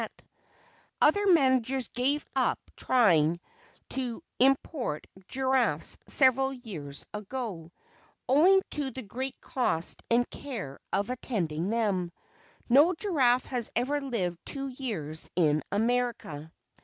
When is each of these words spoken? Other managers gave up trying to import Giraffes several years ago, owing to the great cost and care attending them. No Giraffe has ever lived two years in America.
Other 0.99 1.31
managers 1.31 1.87
gave 1.89 2.25
up 2.35 2.57
trying 2.75 3.39
to 3.89 4.23
import 4.39 5.05
Giraffes 5.27 5.99
several 6.07 6.51
years 6.51 7.05
ago, 7.13 7.71
owing 8.27 8.63
to 8.71 8.89
the 8.89 9.03
great 9.03 9.39
cost 9.41 10.01
and 10.09 10.27
care 10.31 10.79
attending 10.91 11.69
them. 11.69 12.11
No 12.67 12.95
Giraffe 12.95 13.45
has 13.45 13.69
ever 13.75 14.01
lived 14.01 14.39
two 14.43 14.69
years 14.69 15.29
in 15.35 15.61
America. 15.71 16.51